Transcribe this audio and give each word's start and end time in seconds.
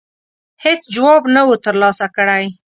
هېڅ 0.63 0.81
جواب 0.93 1.23
نه 1.35 1.41
وو 1.47 1.55
ترلاسه 1.65 2.07
کړی. 2.15 2.45